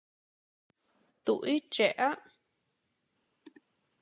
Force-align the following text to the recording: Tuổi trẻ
Tuổi 1.25 1.61
trẻ 1.71 2.13